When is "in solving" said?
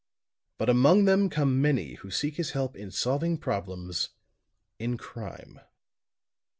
2.75-3.37